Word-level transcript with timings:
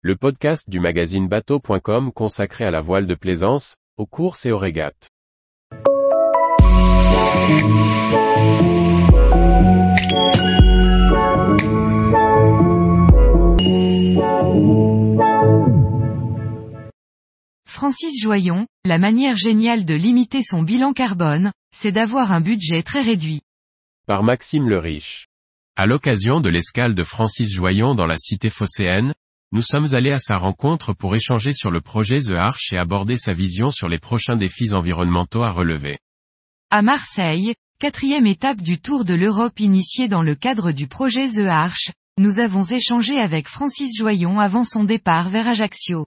le 0.00 0.14
podcast 0.14 0.70
du 0.70 0.78
magazine 0.78 1.26
bateau.com 1.26 2.12
consacré 2.12 2.64
à 2.64 2.70
la 2.70 2.80
voile 2.80 3.08
de 3.08 3.16
plaisance, 3.16 3.74
aux 3.96 4.06
courses 4.06 4.46
et 4.46 4.52
aux 4.52 4.58
régates. 4.58 5.08
Francis 17.66 18.22
Joyon, 18.22 18.68
la 18.84 18.98
manière 18.98 19.36
géniale 19.36 19.84
de 19.84 19.94
limiter 19.94 20.42
son 20.44 20.62
bilan 20.62 20.92
carbone, 20.92 21.50
c'est 21.74 21.90
d'avoir 21.90 22.30
un 22.30 22.40
budget 22.40 22.84
très 22.84 23.02
réduit. 23.02 23.40
Par 24.06 24.22
Maxime 24.22 24.68
le 24.68 24.78
Riche. 24.78 25.26
À 25.74 25.86
l'occasion 25.86 26.40
de 26.40 26.50
l'escale 26.50 26.94
de 26.94 27.02
Francis 27.02 27.52
Joyon 27.52 27.96
dans 27.96 28.06
la 28.06 28.18
cité 28.18 28.48
phocéenne, 28.48 29.12
nous 29.50 29.62
sommes 29.62 29.94
allés 29.94 30.12
à 30.12 30.18
sa 30.18 30.36
rencontre 30.36 30.92
pour 30.92 31.14
échanger 31.14 31.52
sur 31.54 31.70
le 31.70 31.80
projet 31.80 32.20
The 32.20 32.34
Arch 32.34 32.72
et 32.72 32.76
aborder 32.76 33.16
sa 33.16 33.32
vision 33.32 33.70
sur 33.70 33.88
les 33.88 33.98
prochains 33.98 34.36
défis 34.36 34.74
environnementaux 34.74 35.42
à 35.42 35.50
relever. 35.50 35.98
À 36.70 36.82
Marseille, 36.82 37.54
quatrième 37.80 38.26
étape 38.26 38.60
du 38.60 38.78
Tour 38.78 39.04
de 39.04 39.14
l'Europe 39.14 39.58
initié 39.58 40.06
dans 40.06 40.22
le 40.22 40.34
cadre 40.34 40.70
du 40.72 40.86
projet 40.86 41.28
The 41.28 41.46
Arch, 41.46 41.92
nous 42.18 42.40
avons 42.40 42.62
échangé 42.62 43.18
avec 43.18 43.48
Francis 43.48 43.96
Joyon 43.96 44.38
avant 44.38 44.64
son 44.64 44.84
départ 44.84 45.30
vers 45.30 45.48
Ajaccio. 45.48 46.04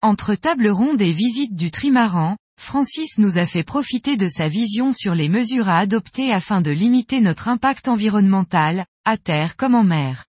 Entre 0.00 0.36
table 0.36 0.68
ronde 0.68 1.02
et 1.02 1.10
visite 1.10 1.56
du 1.56 1.72
trimaran, 1.72 2.36
Francis 2.60 3.18
nous 3.18 3.38
a 3.38 3.46
fait 3.46 3.64
profiter 3.64 4.16
de 4.16 4.28
sa 4.28 4.48
vision 4.48 4.92
sur 4.92 5.16
les 5.16 5.28
mesures 5.28 5.68
à 5.68 5.78
adopter 5.78 6.32
afin 6.32 6.60
de 6.60 6.70
limiter 6.70 7.20
notre 7.20 7.48
impact 7.48 7.88
environnemental, 7.88 8.86
à 9.04 9.16
terre 9.16 9.56
comme 9.56 9.74
en 9.74 9.84
mer. 9.84 10.26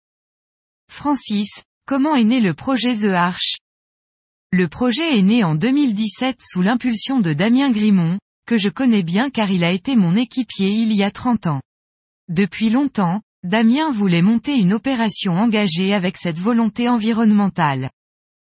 Francis, 0.91 1.65
comment 1.89 2.15
est 2.15 2.25
né 2.25 2.41
le 2.41 2.53
projet 2.53 2.97
The 2.97 3.15
Arch 3.15 3.57
Le 4.53 4.69
projet 4.69 5.19
est 5.19 5.23
né 5.23 5.43
en 5.43 5.55
2017 5.55 6.37
sous 6.39 6.61
l'impulsion 6.61 7.21
de 7.21 7.33
Damien 7.33 7.71
Grimont, 7.71 8.19
que 8.47 8.59
je 8.59 8.69
connais 8.69 9.03
bien 9.03 9.31
car 9.31 9.51
il 9.51 9.65
a 9.65 9.73
été 9.73 9.97
mon 9.97 10.15
équipier 10.15 10.69
il 10.69 10.93
y 10.93 11.03
a 11.03 11.11
30 11.11 11.47
ans. 11.47 11.63
Depuis 12.29 12.69
longtemps, 12.69 13.23
Damien 13.43 13.91
voulait 13.91 14.21
monter 14.21 14.57
une 14.57 14.75
opération 14.75 15.33
engagée 15.33 15.95
avec 15.95 16.19
cette 16.19 16.39
volonté 16.39 16.91
environnementale. 16.91 17.89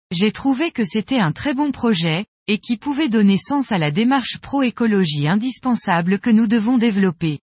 J'ai 0.09 0.31
trouvé 0.31 0.71
que 0.71 0.83
c'était 0.83 1.19
un 1.19 1.31
très 1.31 1.53
bon 1.53 1.71
projet, 1.71 2.25
et 2.47 2.57
qui 2.57 2.77
pouvait 2.77 3.09
donner 3.09 3.37
sens 3.37 3.71
à 3.71 3.77
la 3.77 3.91
démarche 3.91 4.39
pro-écologie 4.39 5.27
indispensable 5.27 6.17
que 6.17 6.31
nous 6.31 6.47
devons 6.47 6.79
développer. 6.79 7.37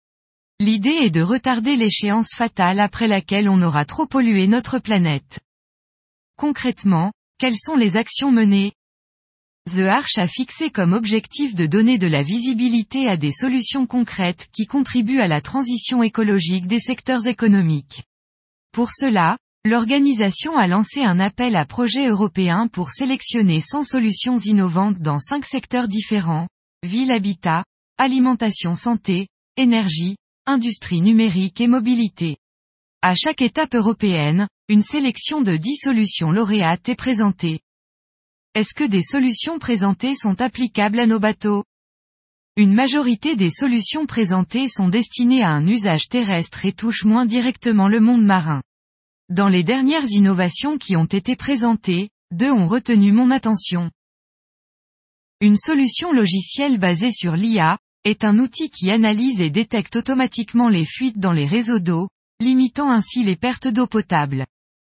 L'idée 0.60 0.96
est 1.02 1.10
de 1.10 1.20
retarder 1.20 1.76
l'échéance 1.76 2.30
fatale 2.34 2.80
après 2.80 3.06
laquelle 3.06 3.50
on 3.50 3.60
aura 3.60 3.84
trop 3.84 4.06
pollué 4.06 4.46
notre 4.46 4.78
planète. 4.78 5.40
Concrètement, 6.40 7.12
quelles 7.38 7.58
sont 7.58 7.76
les 7.76 7.98
actions 7.98 8.32
menées? 8.32 8.72
The 9.70 9.80
Arch 9.80 10.16
a 10.16 10.26
fixé 10.26 10.70
comme 10.70 10.94
objectif 10.94 11.54
de 11.54 11.66
donner 11.66 11.98
de 11.98 12.06
la 12.06 12.22
visibilité 12.22 13.08
à 13.08 13.18
des 13.18 13.30
solutions 13.30 13.86
concrètes 13.86 14.48
qui 14.50 14.64
contribuent 14.64 15.20
à 15.20 15.28
la 15.28 15.42
transition 15.42 16.02
écologique 16.02 16.66
des 16.66 16.80
secteurs 16.80 17.26
économiques. 17.26 18.04
Pour 18.72 18.90
cela, 18.90 19.36
L'organisation 19.66 20.56
a 20.56 20.66
lancé 20.66 21.02
un 21.02 21.20
appel 21.20 21.54
à 21.54 21.66
projets 21.66 22.08
européens 22.08 22.66
pour 22.68 22.88
sélectionner 22.88 23.60
100 23.60 23.82
solutions 23.82 24.38
innovantes 24.38 24.98
dans 25.00 25.18
5 25.18 25.44
secteurs 25.44 25.86
différents, 25.86 26.48
ville 26.82 27.12
habitat, 27.12 27.64
alimentation 27.98 28.74
santé, 28.74 29.28
énergie, 29.58 30.16
industrie 30.46 31.02
numérique 31.02 31.60
et 31.60 31.66
mobilité. 31.66 32.38
À 33.02 33.14
chaque 33.14 33.42
étape 33.42 33.74
européenne, 33.74 34.48
une 34.70 34.84
sélection 34.84 35.40
de 35.40 35.56
10 35.56 35.78
solutions 35.78 36.30
lauréates 36.30 36.88
est 36.88 36.94
présentée. 36.94 37.58
Est-ce 38.54 38.72
que 38.72 38.84
des 38.84 39.02
solutions 39.02 39.58
présentées 39.58 40.14
sont 40.14 40.40
applicables 40.40 41.00
à 41.00 41.08
nos 41.08 41.18
bateaux? 41.18 41.64
Une 42.56 42.72
majorité 42.72 43.34
des 43.34 43.50
solutions 43.50 44.06
présentées 44.06 44.68
sont 44.68 44.88
destinées 44.88 45.42
à 45.42 45.50
un 45.50 45.66
usage 45.66 46.06
terrestre 46.08 46.64
et 46.66 46.72
touchent 46.72 47.02
moins 47.02 47.26
directement 47.26 47.88
le 47.88 47.98
monde 47.98 48.24
marin. 48.24 48.62
Dans 49.28 49.48
les 49.48 49.64
dernières 49.64 50.08
innovations 50.08 50.78
qui 50.78 50.94
ont 50.94 51.04
été 51.04 51.34
présentées, 51.34 52.08
deux 52.30 52.52
ont 52.52 52.68
retenu 52.68 53.10
mon 53.10 53.32
attention. 53.32 53.90
Une 55.40 55.56
solution 55.56 56.12
logicielle 56.12 56.78
basée 56.78 57.10
sur 57.10 57.34
l'IA, 57.34 57.76
est 58.04 58.22
un 58.22 58.38
outil 58.38 58.70
qui 58.70 58.88
analyse 58.92 59.40
et 59.40 59.50
détecte 59.50 59.96
automatiquement 59.96 60.68
les 60.68 60.84
fuites 60.84 61.18
dans 61.18 61.32
les 61.32 61.46
réseaux 61.46 61.80
d'eau, 61.80 62.08
limitant 62.38 62.88
ainsi 62.88 63.24
les 63.24 63.36
pertes 63.36 63.66
d'eau 63.66 63.88
potable. 63.88 64.46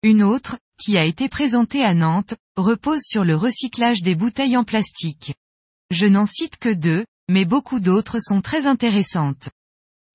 Une 0.04 0.24
autre, 0.24 0.58
qui 0.82 0.96
a 0.96 1.04
été 1.04 1.28
présentée 1.28 1.84
à 1.84 1.94
Nantes, 1.94 2.34
repose 2.56 3.02
sur 3.02 3.24
le 3.24 3.36
recyclage 3.36 4.02
des 4.02 4.16
bouteilles 4.16 4.56
en 4.56 4.64
plastique. 4.64 5.34
Je 5.90 6.06
n'en 6.06 6.26
cite 6.26 6.56
que 6.56 6.74
deux, 6.74 7.04
mais 7.28 7.44
beaucoup 7.44 7.78
d'autres 7.78 8.18
sont 8.18 8.40
très 8.40 8.66
intéressantes. 8.66 9.50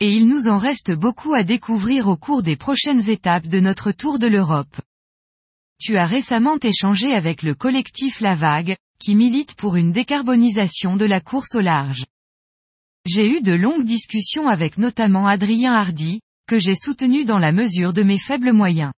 Et 0.01 0.13
il 0.13 0.27
nous 0.27 0.49
en 0.49 0.57
reste 0.57 0.91
beaucoup 0.91 1.33
à 1.33 1.43
découvrir 1.43 2.09
au 2.09 2.17
cours 2.17 2.43
des 2.43 2.57
prochaines 2.57 3.09
étapes 3.09 3.47
de 3.47 3.61
notre 3.61 3.93
tour 3.93 4.19
de 4.19 4.27
l'Europe. 4.27 4.75
Tu 5.79 5.95
as 5.95 6.05
récemment 6.05 6.57
échangé 6.61 7.13
avec 7.13 7.41
le 7.41 7.55
collectif 7.55 8.19
La 8.19 8.35
Vague, 8.35 8.75
qui 8.99 9.15
milite 9.15 9.55
pour 9.55 9.77
une 9.77 9.93
décarbonisation 9.93 10.97
de 10.97 11.05
la 11.05 11.21
course 11.21 11.55
au 11.55 11.61
large. 11.61 12.05
J'ai 13.05 13.29
eu 13.29 13.41
de 13.41 13.53
longues 13.53 13.85
discussions 13.85 14.49
avec 14.49 14.77
notamment 14.77 15.27
Adrien 15.27 15.71
Hardy, 15.71 16.19
que 16.45 16.59
j'ai 16.59 16.75
soutenu 16.75 17.23
dans 17.23 17.39
la 17.39 17.53
mesure 17.53 17.93
de 17.93 18.03
mes 18.03 18.19
faibles 18.19 18.51
moyens. 18.51 18.91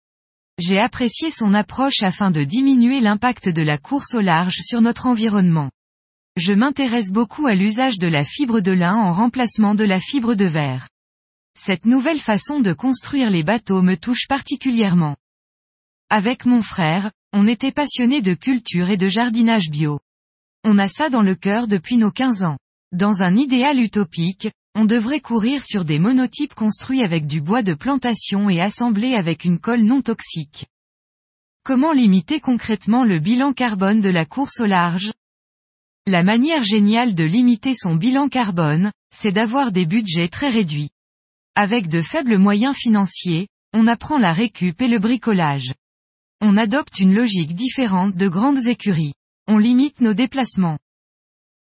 J'ai 0.60 0.80
apprécié 0.80 1.30
son 1.30 1.54
approche 1.54 2.02
afin 2.02 2.32
de 2.32 2.44
diminuer 2.44 3.00
l'impact 3.00 3.48
de 3.48 3.62
la 3.62 3.78
course 3.78 4.16
au 4.16 4.22
large 4.22 4.58
sur 4.62 4.82
notre 4.82 5.06
environnement. 5.06 5.70
Je 6.36 6.54
m'intéresse 6.54 7.12
beaucoup 7.12 7.46
à 7.46 7.54
l'usage 7.54 8.00
de 8.00 8.08
la 8.08 8.24
fibre 8.24 8.60
de 8.60 8.72
lin 8.72 8.96
en 8.96 9.14
remplacement 9.14 9.76
de 9.76 9.84
la 9.84 10.00
fibre 10.00 10.34
de 10.34 10.46
verre. 10.46 10.90
Cette 11.56 11.86
nouvelle 11.86 12.20
façon 12.20 12.60
de 12.60 12.74
construire 12.74 13.30
les 13.30 13.44
bateaux 13.44 13.84
me 13.84 13.98
touche 13.98 14.28
particulièrement. 14.28 15.16
Avec 16.10 16.46
mon 16.46 16.64
frère, 16.64 17.12
on 17.34 17.48
était 17.48 17.72
passionné 17.72 18.22
de 18.22 18.34
culture 18.34 18.90
et 18.90 18.98
de 18.98 19.10
jardinage 19.10 19.70
bio. 19.70 20.00
On 20.64 20.80
a 20.80 20.88
ça 20.88 21.10
dans 21.10 21.22
le 21.22 21.36
cœur 21.36 21.68
depuis 21.68 21.98
nos 21.98 22.12
15 22.12 22.44
ans. 22.44 22.58
Dans 22.92 23.22
un 23.22 23.36
idéal 23.36 23.80
utopique, 23.80 24.50
on 24.80 24.86
devrait 24.86 25.22
courir 25.22 25.64
sur 25.64 25.86
des 25.86 25.98
monotypes 25.98 26.54
construits 26.54 27.02
avec 27.02 27.26
du 27.26 27.42
bois 27.42 27.64
de 27.64 27.74
plantation 27.74 28.48
et 28.48 28.62
assemblés 28.62 29.16
avec 29.16 29.44
une 29.44 29.58
colle 29.58 29.82
non 29.82 30.04
toxique. 30.04 30.68
Comment 31.64 31.94
limiter 31.94 32.40
concrètement 32.40 33.04
le 33.04 33.18
bilan 33.18 33.54
carbone 33.54 34.02
de 34.02 34.10
la 34.10 34.28
course 34.28 34.60
au 34.60 34.68
large? 34.68 35.14
La 36.06 36.22
manière 36.22 36.64
géniale 36.64 37.16
de 37.16 37.24
limiter 37.24 37.74
son 37.74 37.96
bilan 37.96 38.30
carbone, 38.30 38.92
c'est 39.10 39.32
d'avoir 39.32 39.72
des 39.72 39.88
budgets 39.88 40.28
très 40.28 40.52
réduits. 40.52 40.92
Avec 41.56 41.88
de 41.88 42.04
faibles 42.04 42.38
moyens 42.38 42.76
financiers, 42.78 43.48
on 43.74 43.88
apprend 43.88 44.20
la 44.20 44.32
récup 44.32 44.80
et 44.80 44.88
le 44.88 45.00
bricolage. 45.00 45.74
On 46.40 46.56
adopte 46.56 47.00
une 47.00 47.16
logique 47.16 47.56
différente 47.56 48.16
de 48.16 48.28
grandes 48.28 48.68
écuries. 48.68 49.16
On 49.48 49.58
limite 49.58 50.02
nos 50.02 50.14
déplacements. 50.14 50.78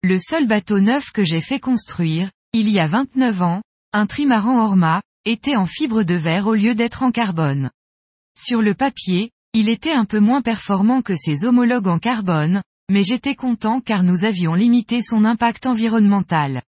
Le 0.02 0.18
seul 0.18 0.48
bateau 0.48 0.80
neuf 0.80 1.12
que 1.12 1.22
j'ai 1.22 1.40
fait 1.40 1.60
construire, 1.60 2.32
il 2.58 2.70
y 2.70 2.78
a 2.78 2.86
29 2.86 3.42
ans, 3.42 3.62
un 3.92 4.06
trimaran 4.06 4.64
Orma, 4.64 5.02
était 5.26 5.56
en 5.56 5.66
fibre 5.66 6.04
de 6.04 6.14
verre 6.14 6.46
au 6.46 6.54
lieu 6.54 6.74
d'être 6.74 7.02
en 7.02 7.10
carbone. 7.10 7.70
Sur 8.34 8.62
le 8.62 8.72
papier, 8.72 9.30
il 9.52 9.68
était 9.68 9.92
un 9.92 10.06
peu 10.06 10.20
moins 10.20 10.40
performant 10.40 11.02
que 11.02 11.16
ses 11.16 11.44
homologues 11.44 11.88
en 11.88 11.98
carbone, 11.98 12.62
mais 12.90 13.04
j'étais 13.04 13.34
content 13.34 13.82
car 13.82 14.02
nous 14.02 14.24
avions 14.24 14.54
limité 14.54 15.02
son 15.02 15.26
impact 15.26 15.66
environnemental. 15.66 16.62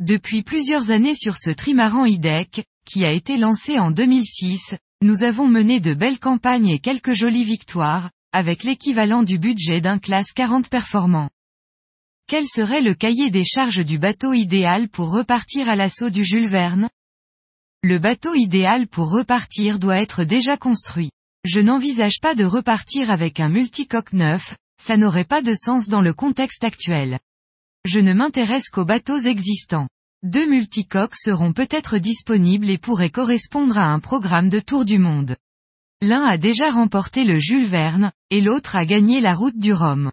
Depuis 0.00 0.42
plusieurs 0.42 0.90
années 0.90 1.14
sur 1.14 1.36
ce 1.36 1.50
trimaran 1.50 2.04
IDEC, 2.04 2.64
qui 2.84 3.04
a 3.04 3.12
été 3.12 3.36
lancé 3.36 3.78
en 3.78 3.92
2006, 3.92 4.74
nous 5.02 5.22
avons 5.22 5.46
mené 5.46 5.78
de 5.78 5.94
belles 5.94 6.18
campagnes 6.18 6.70
et 6.70 6.80
quelques 6.80 7.12
jolies 7.12 7.44
victoires, 7.44 8.10
avec 8.32 8.64
l'équivalent 8.64 9.22
du 9.22 9.38
budget 9.38 9.80
d'un 9.80 10.00
classe 10.00 10.32
40 10.32 10.68
performant. 10.68 11.28
Quel 12.28 12.46
serait 12.46 12.82
le 12.82 12.92
cahier 12.92 13.30
des 13.30 13.46
charges 13.46 13.82
du 13.82 13.98
bateau 13.98 14.34
idéal 14.34 14.90
pour 14.90 15.10
repartir 15.10 15.66
à 15.66 15.76
l'assaut 15.76 16.10
du 16.10 16.26
Jules 16.26 16.46
Verne? 16.46 16.90
Le 17.82 17.98
bateau 17.98 18.34
idéal 18.34 18.86
pour 18.86 19.10
repartir 19.10 19.78
doit 19.78 19.98
être 19.98 20.24
déjà 20.24 20.58
construit. 20.58 21.10
Je 21.44 21.62
n'envisage 21.62 22.20
pas 22.20 22.34
de 22.34 22.44
repartir 22.44 23.10
avec 23.10 23.40
un 23.40 23.48
multicoque 23.48 24.12
neuf, 24.12 24.58
ça 24.78 24.98
n'aurait 24.98 25.24
pas 25.24 25.40
de 25.40 25.54
sens 25.54 25.88
dans 25.88 26.02
le 26.02 26.12
contexte 26.12 26.64
actuel. 26.64 27.18
Je 27.86 27.98
ne 27.98 28.12
m'intéresse 28.12 28.68
qu'aux 28.68 28.84
bateaux 28.84 29.20
existants. 29.20 29.88
Deux 30.22 30.46
multicoques 30.46 31.16
seront 31.16 31.54
peut-être 31.54 31.96
disponibles 31.96 32.68
et 32.68 32.76
pourraient 32.76 33.08
correspondre 33.08 33.78
à 33.78 33.86
un 33.86 34.00
programme 34.00 34.50
de 34.50 34.60
tour 34.60 34.84
du 34.84 34.98
monde. 34.98 35.34
L'un 36.02 36.24
a 36.24 36.36
déjà 36.36 36.72
remporté 36.72 37.24
le 37.24 37.38
Jules 37.38 37.64
Verne, 37.64 38.12
et 38.28 38.42
l'autre 38.42 38.76
a 38.76 38.84
gagné 38.84 39.20
la 39.20 39.34
route 39.34 39.58
du 39.58 39.72
Rhum. 39.72 40.12